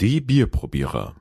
[0.00, 1.14] Die Bierprobierer.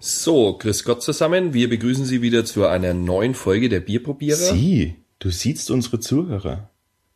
[0.00, 1.52] So, grüß Gott zusammen.
[1.52, 4.36] Wir begrüßen Sie wieder zu einer neuen Folge der Bierprobierer.
[4.36, 6.70] Sie, du siehst unsere Zuhörer.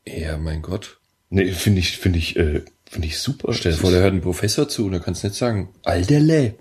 [0.07, 0.99] Ja, mein Gott.
[1.31, 2.61] Nee, finde ich, finde ich, äh,
[2.91, 3.55] finde ich super.
[3.55, 6.57] Stell dir vor, da hört ein Professor zu und da kannst du nicht sagen, Alterle,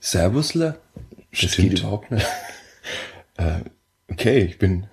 [0.00, 0.80] Servusle.
[1.30, 1.70] Das Stimmt.
[1.70, 2.26] geht überhaupt nicht.
[4.06, 4.86] Okay, ich bin.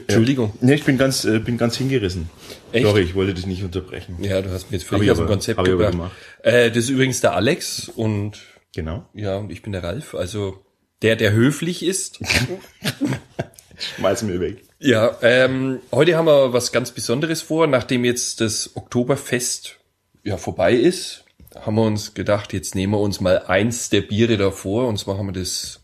[0.00, 0.50] Entschuldigung.
[0.60, 2.30] Äh, nee, ich bin ganz, äh, bin ganz hingerissen.
[2.72, 2.86] Echt?
[2.86, 4.16] Sorry, ich wollte dich nicht unterbrechen.
[4.22, 5.92] Ja, du hast mir jetzt völlig aus dem Konzept aber gebracht.
[5.92, 6.12] gemacht.
[6.42, 8.38] Äh, das ist übrigens der Alex und
[8.74, 9.06] Genau.
[9.12, 10.14] ja, und ich bin der Ralf.
[10.14, 10.64] Also
[11.02, 12.20] der, der höflich ist.
[13.96, 14.62] Schmeiß mir weg.
[14.78, 17.66] Ja, ähm, heute haben wir was ganz Besonderes vor.
[17.66, 19.78] Nachdem jetzt das Oktoberfest
[20.24, 21.24] ja vorbei ist,
[21.54, 24.88] haben wir uns gedacht, jetzt nehmen wir uns mal eins der Biere davor.
[24.88, 25.80] Und zwar haben wir das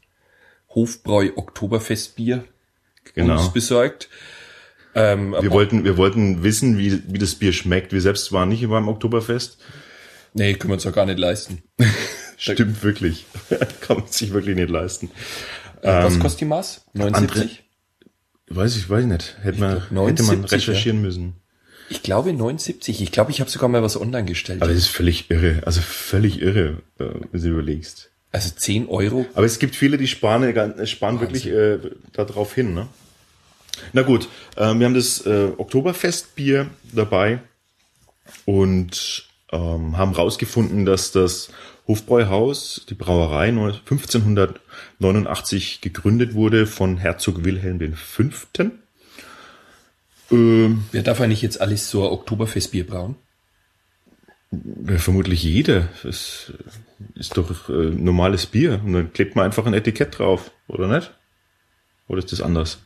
[0.75, 2.45] Hofbräu Oktoberfestbier
[3.15, 3.41] Genau.
[3.41, 4.09] uns besorgt.
[4.95, 7.93] Ähm, Wir wollten, wir wollten wissen, wie, wie das Bier schmeckt.
[7.93, 9.59] Wir selbst waren nicht beim Oktoberfest.
[10.35, 11.63] nee, können wir uns doch gar nicht leisten.
[12.37, 13.27] Stimmt wirklich.
[13.81, 15.11] Kann man sich wirklich nicht leisten.
[15.83, 16.87] Äh, was kostet die Maß?
[16.95, 17.65] 79?
[18.49, 19.37] Weiß ich, weiß ich nicht.
[19.43, 21.35] Hätte man, hätte man 79, recherchieren müssen.
[21.91, 23.03] Ich glaube 79.
[23.03, 24.63] Ich glaube, ich habe sogar mal was online gestellt.
[24.63, 25.63] Aber das ist völlig irre.
[25.65, 28.11] Also völlig irre, äh, wenn du überlegst.
[28.31, 29.25] Also 10 Euro.
[29.35, 31.79] Aber es gibt viele, die sparen, äh, sparen wirklich äh,
[32.13, 32.75] darauf hin.
[32.75, 32.89] Ne?
[33.93, 37.41] Na gut, ähm, wir haben das äh, Oktoberfestbier dabei
[38.45, 41.49] und ähm, haben rausgefunden, dass das
[41.87, 48.25] Hofbräuhaus, die Brauerei, 1589 gegründet wurde von Herzog Wilhelm V.
[50.31, 53.17] Ähm, Wer darf eigentlich jetzt alles so ein Oktoberfestbier brauen?
[54.97, 55.89] Vermutlich jeder.
[56.03, 56.53] Das
[57.15, 58.81] ist doch äh, normales Bier.
[58.85, 61.13] Und dann klebt man einfach ein Etikett drauf, oder nicht?
[62.09, 62.79] Oder ist das anders?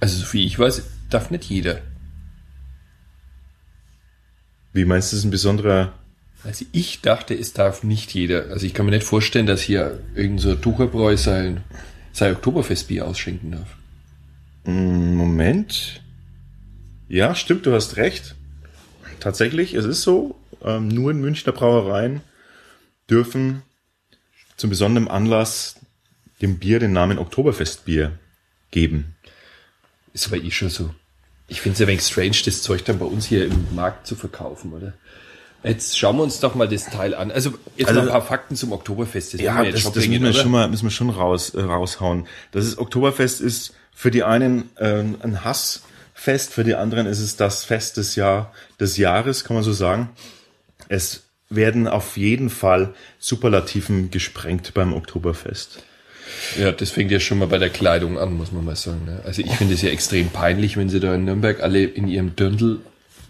[0.00, 1.80] Also so viel ich weiß, darf nicht jeder.
[4.72, 5.92] Wie meinst du, das ist ein besonderer
[6.42, 8.50] Also ich dachte, es darf nicht jeder.
[8.50, 11.62] Also ich kann mir nicht vorstellen, dass hier irgend so Tucherbräu sein,
[12.12, 13.76] sein Oktoberfestbier ausschenken darf.
[14.64, 16.02] Mm, Moment?
[17.08, 18.34] Ja, stimmt, du hast recht.
[19.20, 22.20] Tatsächlich, es ist so, ähm, nur in Münchner Brauereien
[23.10, 23.62] dürfen
[24.56, 25.76] zum besonderen Anlass
[26.40, 28.18] dem Bier den Namen Oktoberfestbier
[28.70, 29.14] geben.
[30.12, 30.94] Ist aber eh schon so.
[31.48, 34.16] Ich finde es ein wenig strange, das Zeug dann bei uns hier im Markt zu
[34.16, 34.94] verkaufen, oder?
[35.62, 37.30] Jetzt schauen wir uns doch mal das Teil an.
[37.30, 39.34] Also jetzt Also- noch ein paar Fakten zum Oktoberfest.
[39.34, 40.42] Das Ja, müssen wir jetzt das, schon das bringen, müssen wir oder?
[40.42, 42.26] schon mal, müssen wir schon raus, äh, raushauen.
[42.52, 47.36] Das ist Oktoberfest ist für die einen ähm, ein Hassfest, für die anderen ist es
[47.36, 50.10] das Fest des Jahr des Jahres, kann man so sagen.
[50.88, 55.82] Es werden auf jeden Fall Superlativen gesprengt beim Oktoberfest.
[56.58, 59.04] Ja, das fängt ja schon mal bei der Kleidung an, muss man mal sagen.
[59.04, 59.20] Ne?
[59.24, 62.34] Also ich finde es ja extrem peinlich, wenn sie da in Nürnberg alle in ihrem
[62.34, 62.80] Dirndl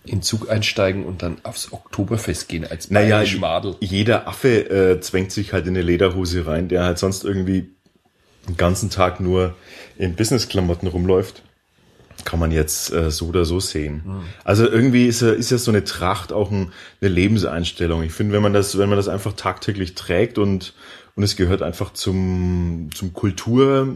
[0.07, 3.77] in Zug einsteigen und dann aufs Oktoberfest gehen als Naja, bayerisch Madel.
[3.81, 7.71] jeder Affe äh, zwängt sich halt in eine Lederhose rein, der halt sonst irgendwie
[8.47, 9.55] den ganzen Tag nur
[9.97, 11.43] in Businessklamotten rumläuft.
[12.25, 14.23] Kann man jetzt äh, so oder so sehen.
[14.45, 18.03] Also irgendwie ist ja, ist ja so eine Tracht auch ein, eine Lebenseinstellung.
[18.03, 20.75] Ich finde, wenn man das, wenn man das einfach tagtäglich trägt und
[21.17, 23.95] und es gehört einfach zum zum Kulturerbe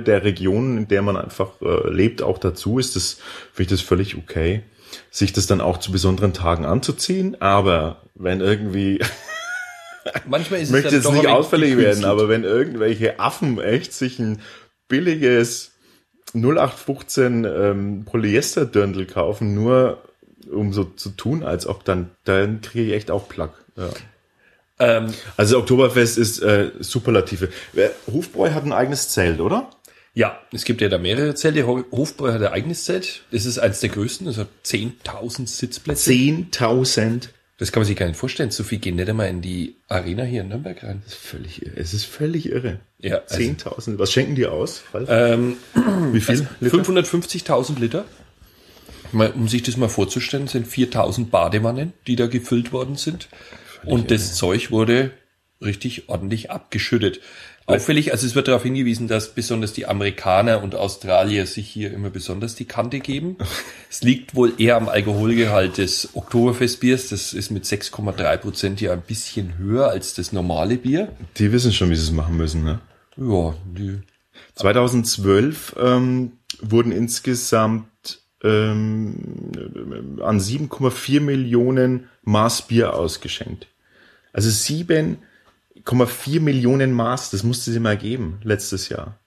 [0.00, 3.18] der Region, in der man einfach äh, lebt, auch dazu, ist das
[3.52, 4.64] finde ich das völlig okay,
[5.10, 7.40] sich das dann auch zu besonderen Tagen anzuziehen.
[7.40, 9.00] Aber wenn irgendwie
[10.26, 14.18] Manchmal ist möchte es dann jetzt nicht ausfällig werden, aber wenn irgendwelche Affen echt sich
[14.18, 14.40] ein
[14.88, 15.72] billiges
[16.34, 20.02] 0815 ähm, Polyester-Dirndl kaufen, nur
[20.50, 23.50] um so zu tun, als ob dann, dann kriege ich echt auch Plack.
[23.76, 23.90] Ja.
[24.78, 27.48] Ähm, Also Oktoberfest ist äh, Superlative.
[27.72, 29.70] Wer- Hofbräu hat ein eigenes Zelt, oder?
[30.14, 31.64] ja, es gibt ja da mehrere Zelte.
[31.66, 33.22] Ho- Hofbräu hat ein eigenes Zelt.
[33.30, 34.34] Das ist eines der größten.
[34.36, 36.10] Hat 10.000 Sitzplätze.
[36.10, 37.28] 10.000.
[37.58, 38.50] Das kann man sich gar nicht vorstellen.
[38.52, 41.02] So viel gehen nicht einmal in die Arena hier in Nürnberg rein.
[41.06, 41.76] Völlig irre.
[41.76, 42.78] Es ist völlig irre.
[42.98, 43.98] Ja, also- 10.000.
[43.98, 44.82] Was schenken die aus?
[45.08, 45.56] Ähm,
[46.12, 46.46] Wie viel?
[46.60, 46.76] Liter?
[46.78, 48.04] 550.000 Liter.
[49.10, 53.28] Mal, um sich das mal vorzustellen, sind 4.000 Badewannen, die da gefüllt worden sind.
[53.84, 55.10] Und das Zeug wurde
[55.60, 57.20] richtig ordentlich abgeschüttet.
[57.68, 62.08] Auffällig, also es wird darauf hingewiesen, dass besonders die Amerikaner und Australier sich hier immer
[62.08, 63.36] besonders die Kante geben.
[63.90, 67.08] Es liegt wohl eher am Alkoholgehalt des Oktoberfestbiers.
[67.08, 71.16] Das ist mit 6,3 Prozent ja ein bisschen höher als das normale Bier.
[71.38, 72.80] Die wissen schon, wie sie es machen müssen, ne?
[73.16, 74.00] Ja, die
[74.56, 83.68] 2012 ähm, wurden insgesamt ähm, an 7,4 Millionen Maß Bier ausgeschenkt.
[84.34, 84.50] Also
[85.88, 89.18] 7,4 Millionen Maß, das musste sie mal geben letztes Jahr.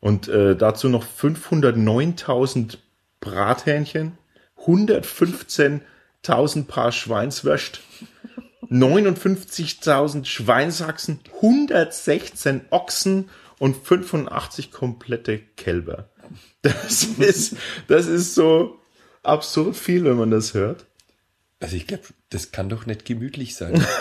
[0.00, 2.78] Und äh, dazu noch 509.000
[3.20, 4.16] Brathähnchen,
[4.64, 7.80] 115.000 Paar Schweinswürst,
[8.70, 13.28] 59.000 Schweinshaxen, 116 Ochsen
[13.58, 16.08] und 85 komplette Kälber.
[16.62, 17.56] Das ist,
[17.88, 18.78] das ist so
[19.22, 20.86] absurd viel, wenn man das hört.
[21.60, 23.84] Also ich glaube, das kann doch nicht gemütlich sein.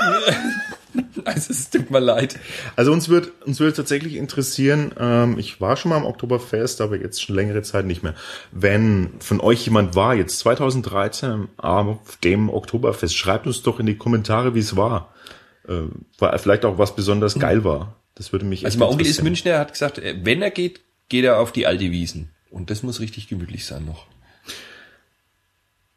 [1.26, 2.40] also es tut mir leid.
[2.76, 4.92] Also uns wird uns wird tatsächlich interessieren.
[5.00, 8.16] Ähm, ich war schon mal am Oktoberfest, aber jetzt schon längere Zeit nicht mehr.
[8.52, 13.98] Wenn von euch jemand war jetzt 2013 auf dem Oktoberfest, schreibt uns doch in die
[13.98, 15.14] Kommentare, wie es war.
[15.68, 15.84] Äh,
[16.18, 17.96] war vielleicht auch was besonders geil war.
[18.16, 18.66] Das würde mich.
[18.66, 19.22] Also mein Onkel ist.
[19.22, 22.32] Münchner, er hat gesagt, äh, wenn er geht, geht er auf die alte Wiesen.
[22.50, 24.08] Und das muss richtig gemütlich sein noch.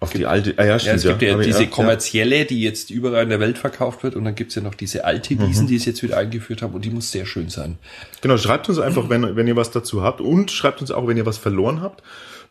[0.00, 0.54] Auf die alte.
[0.56, 3.28] Ah, ja, Ja, stimmt, es gibt ja, Aber diese ja, kommerzielle, die jetzt überall in
[3.28, 6.02] der Welt verkauft wird, und dann gibt's ja noch diese alte Wiesen, die es jetzt
[6.02, 7.76] wieder eingeführt haben, und die muss sehr schön sein.
[8.22, 11.18] Genau, schreibt uns einfach, wenn, wenn ihr was dazu habt und schreibt uns auch, wenn
[11.18, 12.02] ihr was verloren habt,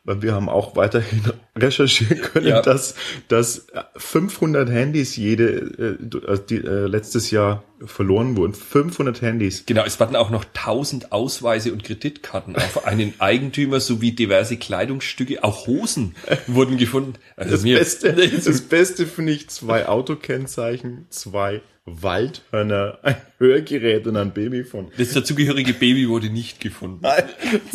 [0.10, 1.22] weil wir haben auch weiterhin
[1.56, 2.62] recherchieren können, Ja.
[2.64, 2.96] dass,
[3.28, 8.54] dass 500 Handys jede, äh, die, äh, letztes Jahr verloren wurden.
[8.56, 9.66] 500 Handys.
[9.68, 15.44] Genau, es waren auch noch tausend Ausweise und Kreditkarten auf einen Eigentümer sowie diverse Kleidungsstücke,
[15.44, 16.16] auch Hosen
[16.48, 17.14] wurden gefunden.
[17.36, 24.32] Also Das Beste, das Beste finde ich zwei Autokennzeichen, zwei Waldhörner, ein Hörgerät und ein
[24.34, 24.92] Babyphone.
[24.98, 27.00] das dazugehörige Baby wurde nicht gefunden.
[27.02, 27.24] Nein,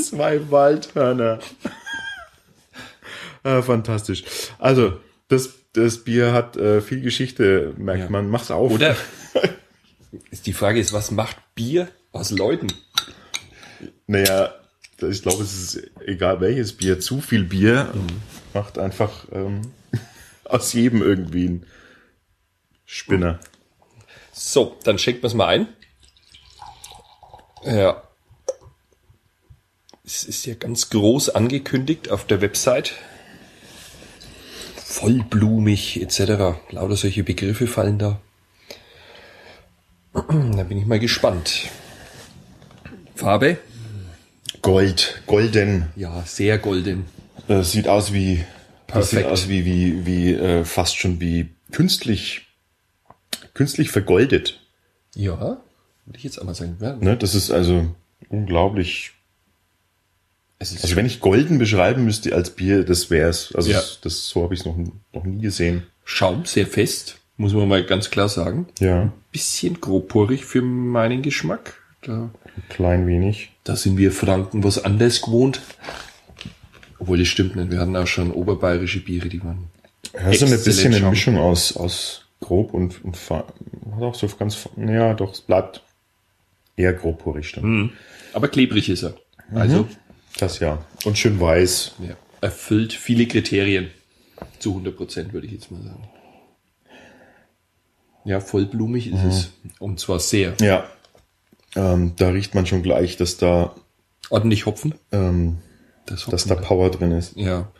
[0.00, 1.38] zwei Waldhörner.
[3.44, 4.24] Ah, fantastisch.
[4.58, 4.98] Also,
[5.28, 8.10] das, das Bier hat äh, viel Geschichte, merkt Ja.
[8.10, 8.28] man.
[8.28, 8.72] Mach's auf.
[8.72, 8.96] Oder
[10.30, 12.68] ist die Frage ist, was macht Bier aus Leuten?
[14.06, 14.54] Naja,
[15.00, 17.00] ich glaube, es ist egal welches Bier.
[17.00, 17.92] Zu viel Bier
[18.52, 19.62] macht einfach ähm,
[20.44, 21.66] aus jedem irgendwie ein
[22.84, 23.40] Spinner.
[24.32, 25.68] So, dann schenkt man es mal ein.
[27.64, 28.02] Ja.
[30.04, 32.92] Es ist ja ganz groß angekündigt auf der Website.
[34.94, 36.54] Vollblumig etc.
[36.70, 38.20] Lauter solche Begriffe fallen da.
[40.12, 41.68] Da bin ich mal gespannt.
[43.16, 43.58] Farbe?
[44.62, 45.86] Gold, golden.
[45.96, 47.06] Ja, sehr golden.
[47.48, 48.44] Das sieht aus wie,
[48.86, 52.46] das sieht aus wie, wie, wie äh, fast schon wie künstlich,
[53.52, 54.60] künstlich vergoldet.
[55.16, 55.60] Ja,
[56.06, 56.76] würde ich jetzt auch mal sagen.
[56.80, 57.16] Ja, Ne?
[57.16, 57.92] Das ist also
[58.28, 59.13] unglaublich.
[60.72, 63.54] Also wenn ich golden beschreiben müsste als Bier, das wär's.
[63.54, 63.82] Also Ja.
[64.02, 64.76] das, so habe ich es noch,
[65.12, 65.84] noch nie gesehen.
[66.04, 68.66] Schaum, sehr fest, muss man mal ganz klar sagen.
[68.78, 71.74] Ja, Bisschen grobporig für meinen Geschmack.
[72.02, 73.50] Da ein klein wenig.
[73.64, 75.60] Da sind wir Franken was anders gewohnt.
[76.98, 77.70] Obwohl, das stimmt nicht.
[77.70, 79.64] Wir hatten auch schon oberbayerische Biere, die waren.
[80.14, 81.10] Ja, so eine bisschen eine.
[81.10, 83.52] Mischung aus, aus grob und, und hat
[84.00, 85.82] auch so ganz, ja, doch, es bleibt
[86.76, 87.64] eher grobporig dann.
[87.64, 87.90] Hm.
[88.32, 89.14] Aber klebrig ist er.
[89.54, 89.88] Also,
[90.38, 90.84] Das ja.
[91.04, 91.94] Und schön weiß.
[92.08, 93.90] ja, erfüllt viele Kriterien.
[94.58, 96.08] Zu 100 Prozent, würde ich jetzt mal sagen.
[98.24, 99.52] Ja, vollblumig ist es.
[99.78, 100.54] Und zwar sehr.
[100.60, 100.88] Ja.
[101.76, 103.74] Ähm, da riecht man schon gleich, dass da,
[104.30, 104.94] Ordentlich Hopfen.
[105.12, 105.58] ähm,
[106.06, 106.48] Das dass Hopfen.
[106.48, 107.36] da Power drin ist.
[107.36, 107.70] ja.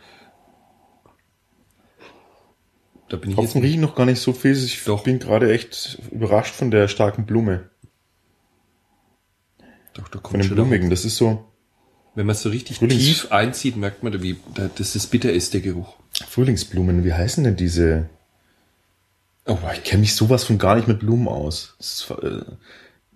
[3.07, 4.53] Da bin ich Hopfen riechen noch gar nicht so viel.
[4.55, 5.03] Ich Doch.
[5.03, 7.69] bin gerade echt überrascht von der starken Blume.
[9.93, 10.89] Doch, da Von kommt dem schon der Blumigen.
[10.89, 11.45] Das ist so
[12.15, 15.31] Wenn man es so richtig Frühlings- tief einzieht, merkt man, wie, da- dass das bitter
[15.31, 15.93] ist, der Geruch.
[16.29, 17.03] Frühlingsblumen.
[17.03, 18.09] Wie heißen denn diese?
[19.45, 21.75] Oh, Ich kenne mich sowas von gar nicht mit Blumen aus.
[21.79, 22.41] Ist, äh,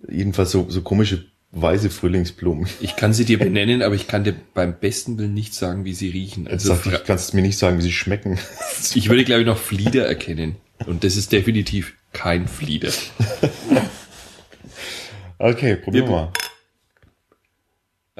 [0.08, 2.68] jedenfalls so, so komische weiße Frühlingsblumen.
[2.80, 5.94] Ich kann sie dir benennen, aber ich kann dir beim besten Willen nicht sagen, wie
[5.94, 6.46] sie riechen.
[6.46, 8.38] Also sag ich, kannst mir nicht sagen, wie sie schmecken.
[8.94, 10.56] ich würde, glaube ich, noch Flieder erkennen.
[10.86, 12.92] Und das ist definitiv kein Flieder.
[15.38, 16.32] Okay, Wir- mal.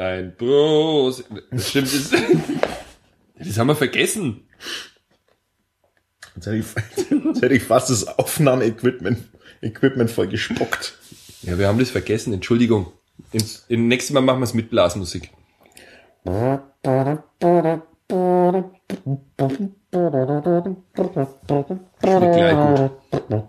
[0.01, 1.23] Ein Bros.
[1.51, 1.93] Das stimmt.
[1.93, 2.11] Das,
[3.39, 4.49] das haben wir vergessen.
[6.37, 6.65] Jetzt hätte ich,
[7.25, 9.19] jetzt hätte ich fast das Aufnahmeequipment
[9.61, 10.97] Equipment voll gespuckt.
[11.43, 12.33] Ja, wir haben das vergessen.
[12.33, 12.93] Entschuldigung.
[13.33, 15.31] Im, im nächsten Mal machen wir es mit Blasmusik.
[22.03, 23.45] Schmeckt gleich gut.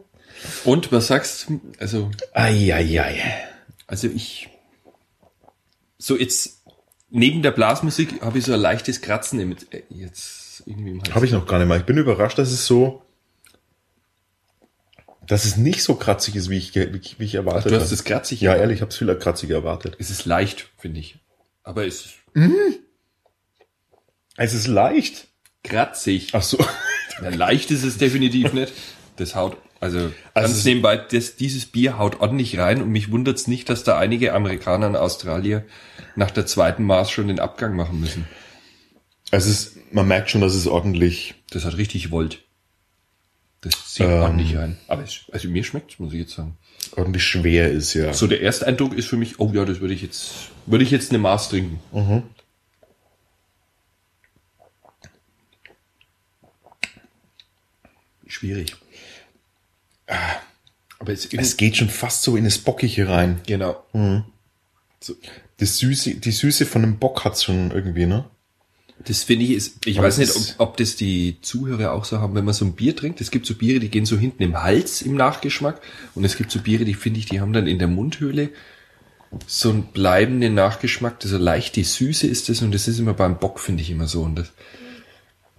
[0.64, 1.60] Und was sagst du?
[1.78, 3.20] Also, Eieiei.
[3.86, 4.48] also ich.
[5.98, 6.62] So jetzt
[7.10, 11.14] neben der Blasmusik habe ich so ein leichtes Kratzen im, äh, jetzt irgendwie im Hals.
[11.14, 11.78] Habe ich noch gar nicht mal.
[11.78, 13.02] Ich bin überrascht, dass es so,
[15.26, 17.94] dass es nicht so kratzig ist, wie ich, wie ich, erwartet Du hast habe.
[17.94, 18.40] es kratzig.
[18.40, 19.96] Ja, ehrlich, ich habe es viel kratziger erwartet.
[19.98, 21.18] Es ist leicht, finde ich.
[21.62, 22.14] Aber es ist
[24.36, 25.28] Es ist leicht.
[25.64, 26.28] kratzig.
[26.32, 26.58] Ach so.
[27.22, 28.72] Ja, leicht ist es definitiv nicht.
[29.16, 33.46] Das haut Also, Also ganz nebenbei, das, dieses Bier haut ordentlich rein und mich wundert's
[33.46, 35.64] nicht, dass da einige Amerikaner und Australier
[36.16, 38.26] nach der zweiten Maß schon den Abgang machen müssen.
[39.30, 42.42] Es ist, man merkt schon, dass es ordentlich, Das hat richtig Volt.
[43.62, 44.22] Das zieht Ähm.
[44.22, 44.76] ordentlich rein.
[44.86, 46.58] Aber es, also mir schmeckt's, muss ich jetzt sagen.
[46.96, 48.12] ordentlich schwer ist, ja.
[48.12, 50.90] So der erste Eindruck ist für mich, oh ja, das würde ich jetzt, würde ich
[50.90, 51.80] jetzt eine Maß trinken.
[58.26, 58.76] Schwierig.
[60.98, 63.40] Aber es, Es geht schon fast so in das Bockige rein.
[63.46, 63.84] genau.
[65.02, 65.14] So,
[65.56, 68.24] das Süße, die Süße von dem Bock hat's schon irgendwie, ne?
[69.06, 72.20] Das finde ich ist, ich Aber weiß nicht, ob, ob das die Zuhörer auch so
[72.20, 73.22] haben, wenn man so ein Bier trinkt.
[73.22, 75.80] Es gibt so Biere, die gehen so hinten im Hals im Nachgeschmack.
[76.14, 78.50] Und es gibt so Biere, die finde ich, die haben dann in der Mundhöhle
[79.46, 81.16] so einen bleibenden Nachgeschmack.
[81.22, 84.06] So leicht die Süße ist das und das ist immer beim Bock, finde ich immer
[84.06, 84.20] so.
[84.22, 84.52] Und das,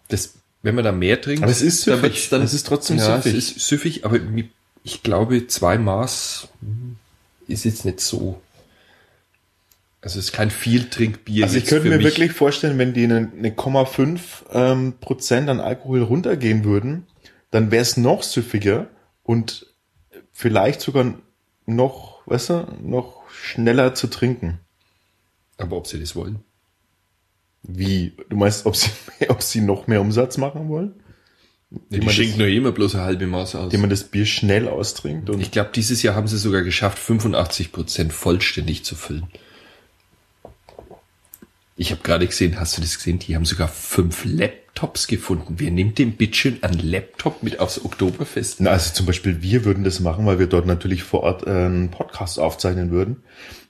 [0.07, 2.03] das, wenn man da mehr trinkt, Aber es ist süffig.
[2.03, 3.37] wird's dann, Es ist trotzdem ja, süffig.
[3.37, 4.19] Es ist süffig, aber
[4.83, 6.97] ich glaube, zwei Maß hm,
[7.47, 8.41] ist jetzt nicht so.
[10.01, 11.45] Also es ist kein viel Trinkbier.
[11.45, 12.05] Also ich könnte mir mich.
[12.05, 14.19] wirklich vorstellen, wenn die eine, eine 0,5
[14.51, 17.05] ähm, Prozent an Alkohol runtergehen würden,
[17.51, 18.87] dann wäre es noch süffiger
[19.23, 19.67] und
[20.31, 21.13] vielleicht sogar
[21.67, 24.59] noch, weißt du, noch schneller zu trinken.
[25.57, 26.43] Aber ob sie das wollen?
[27.63, 28.13] Wie?
[28.29, 28.89] Du meinst, ob sie,
[29.29, 30.93] ob sie noch mehr Umsatz machen wollen?
[31.89, 33.65] Die, man das- schenken nur immer bloß eine halbe Maß aus.
[33.65, 36.97] Indem man das Bier schnell austrinkt und Ich glaube, dieses Jahr haben sie sogar geschafft,
[36.99, 39.27] 85% vollständig zu füllen.
[41.77, 43.19] Ich habe gerade gesehen, hast du das gesehen?
[43.19, 44.25] Die haben sogar fünf
[44.81, 45.55] Laptops gefunden.
[45.59, 48.61] Wer nimmt den Bitchen einen Laptop mit aufs Oktoberfest?
[48.61, 51.51] Na, also zum Beispiel wir würden das machen, weil wir dort natürlich vor Ort äh,
[51.51, 53.23] einen Podcast aufzeichnen würden.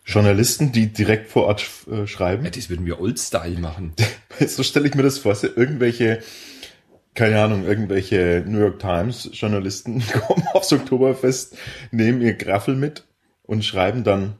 [0.05, 2.45] Journalisten, die direkt vor Ort äh, schreiben.
[2.45, 3.93] Ja, das würden wir Old-Style machen.
[4.47, 5.35] So stelle ich mir das vor.
[5.35, 6.21] So irgendwelche,
[7.13, 11.57] keine Ahnung, irgendwelche New York Times Journalisten kommen aufs Oktoberfest,
[11.91, 13.05] nehmen ihr Graffel mit
[13.43, 14.35] und schreiben dann,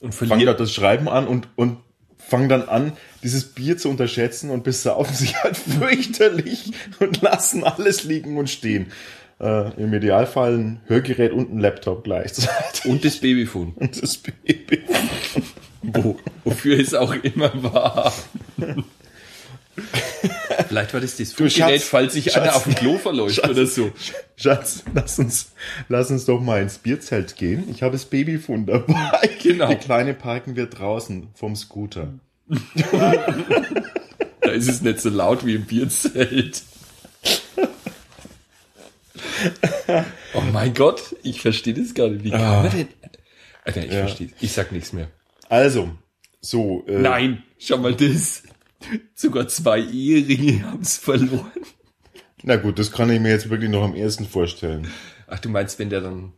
[0.00, 1.78] Und fangen dort das Schreiben an und, und
[2.26, 8.04] fangen dann an, dieses Bier zu unterschätzen und besaufen sich halt fürchterlich und lassen alles
[8.04, 8.92] liegen und stehen.
[9.40, 12.84] Äh, Im Idealfall ein Hörgerät und ein Laptop gleichzeitig.
[12.84, 13.72] Und das Babyphone.
[13.76, 14.82] Und das Baby.
[15.82, 18.12] Wo, wofür es auch immer war.
[20.72, 23.50] Vielleicht war das das Funkgerät, Schatz, falls sich einer auf dem Klo verläuft Schatz.
[23.50, 23.92] oder so.
[24.36, 25.52] Schatz, lass uns,
[25.90, 27.64] lass uns doch mal ins Bierzelt gehen.
[27.70, 29.28] Ich habe das Babyfund dabei.
[29.42, 29.68] Genau.
[29.68, 32.14] Die Kleine parken wir draußen vom Scooter.
[34.40, 36.62] Da ist es nicht so laut wie im Bierzelt.
[40.34, 42.24] Oh mein Gott, ich verstehe das gar nicht.
[42.24, 42.62] Wie kann Ah.
[42.62, 42.88] man denn?
[43.64, 43.98] Alter, ich Ja.
[44.06, 44.30] verstehe.
[44.40, 45.08] Ich sag nichts mehr.
[45.48, 45.90] Also,
[46.40, 46.84] so.
[46.88, 48.42] Äh, Nein, schau mal das.
[49.14, 51.50] Sogar zwei Eheringe haben es verloren.
[52.42, 54.88] Na gut, das kann ich mir jetzt wirklich noch am ersten vorstellen.
[55.26, 56.32] Ach, du meinst, wenn der dann.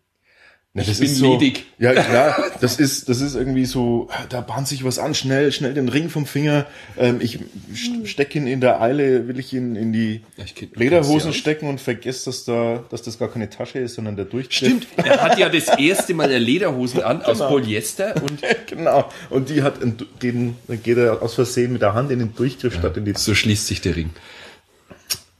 [0.77, 1.67] Na, Ich bin ledig.
[1.79, 5.73] Ja, klar, das ist, das ist irgendwie so, da bahnt sich was an, schnell, schnell
[5.73, 6.67] den Ring vom Finger.
[6.99, 7.39] Ähm, ich
[7.73, 11.81] st- steck ihn in der Eile, will ich ihn in die Ja, Lederhosen stecken und
[11.81, 14.57] vergesse, dass da, dass das gar keine Tasche ist, sondern der Durchgriff.
[14.69, 17.51] Stimmt, er hat ja das erste Mal der Lederhosen an aus Genau.
[17.51, 19.09] Polyester und Genau.
[19.31, 19.75] Und die hat,
[20.23, 23.13] den, dann geht er aus Versehen mit der Hand in den Durchgriff statt in die.
[23.17, 24.11] so schließt sich der Ring.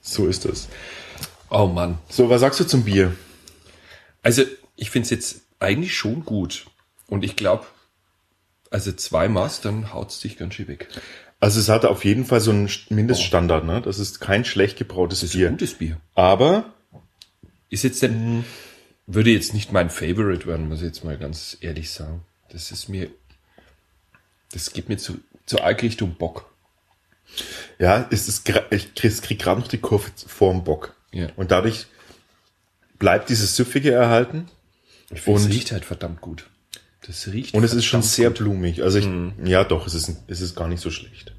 [0.01, 0.69] So ist das.
[1.49, 1.97] Oh Mann.
[2.07, 3.13] So, was sagst du zum Bier?
[4.23, 4.43] Also,
[4.75, 6.65] ich find's jetzt eigentlich schon gut.
[7.07, 7.65] Und ich glaube,
[8.71, 10.87] also zwei Maß, dann haut's dich ganz schön weg.
[11.39, 13.81] Also es hat auf jeden Fall so einen Mindeststandard, ne?
[13.81, 15.49] Das ist kein schlecht gebrautes Das ist ein Bier.
[15.51, 15.97] gutes Bier.
[16.15, 16.73] Aber
[17.69, 18.45] Ist jetzt denn,
[19.05, 22.21] würde jetzt nicht mein Favorite werden, muss ich jetzt mal ganz ehrlich sagen.
[22.49, 23.09] Das ist mir,
[24.53, 26.49] das geht mir zu, zu arg Richtung Bock.
[27.79, 30.95] ja, es ist, ich krieg, krieg gerade noch die Kurve vorm Bock.
[31.11, 31.27] Ja.
[31.35, 31.85] Und dadurch
[32.97, 34.49] bleibt dieses Süffige erhalten.
[35.11, 36.49] Ich finde, es riecht halt verdammt gut.
[37.05, 38.39] Das riecht Und es ist schon sehr gut.
[38.39, 38.81] blumig.
[38.81, 39.07] Also ich,
[39.43, 41.33] ja doch, es ist, es ist gar nicht so schlecht.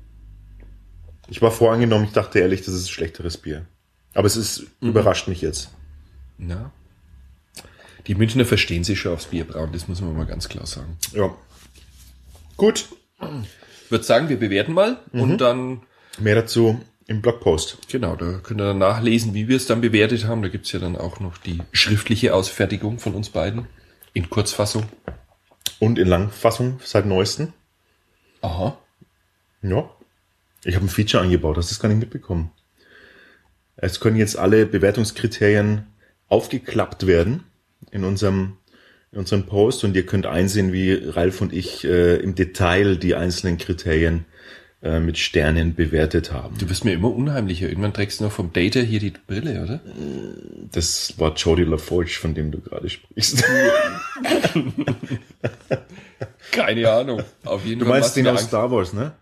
[1.29, 3.67] Ich war voreingenommen, ich dachte ehrlich, das ist ein schlechteres Bier.
[4.15, 5.71] Aber es ist, überrascht mich jetzt.
[6.39, 6.71] Na.
[8.07, 10.97] Die Münchner verstehen sich schon aufs Bierbrauen, das muss man mal ganz klar sagen.
[11.13, 11.35] Ja.
[12.57, 12.87] Gut.
[13.85, 15.83] Ich würde sagen, wir bewerten mal und dann,
[16.19, 17.79] Mehr dazu im Blogpost.
[17.89, 20.43] genau, da könnt ihr dann nachlesen, wie wir es dann bewertet haben.
[20.43, 23.67] Da gibt's ja dann auch noch die schriftliche Ausfertigung von uns beiden
[24.13, 24.85] in Kurzfassung.
[25.79, 27.53] Und in Langfassung seit neuesten.
[28.41, 28.79] Aha.
[29.63, 29.91] Ja.
[30.65, 32.51] Ich habe ein Feature eingebaut, hast du das gar nicht mitbekommen.
[33.77, 35.87] Es können jetzt alle Bewertungskriterien
[36.29, 37.45] aufgeklappt werden
[37.91, 38.57] in unserem,
[39.13, 43.15] in unserem Post und ihr könnt einsehen, wie Ralf und ich äh, im Detail die
[43.15, 44.25] einzelnen Kriterien
[44.83, 46.57] äh, mit Sternen bewertet haben.
[46.59, 47.69] Du wirst mir immer unheimlicher.
[47.69, 49.81] Irgendwann trägst du noch vom Data hier die Brille, oder?
[50.73, 53.43] Das war Jodie LaForge, von dem du gerade sprichst.
[56.53, 57.23] Keine Ahnung.
[57.45, 58.01] Auf jeden Du Fall.
[58.01, 58.49] meinst den aus Angst.
[58.49, 59.13] Star Wars, ne?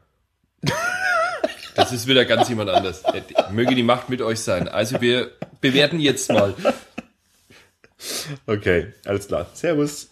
[1.75, 3.03] Das ist wieder ganz jemand anders.
[3.53, 4.69] Möge die Macht mit euch sein.
[4.69, 5.31] Also wir
[5.61, 6.55] bewerten jetzt mal.
[8.47, 9.49] Okay, alles klar.
[9.55, 10.09] Servus.